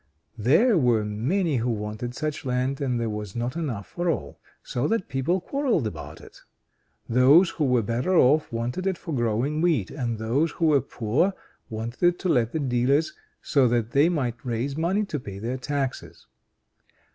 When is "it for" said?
8.87-9.13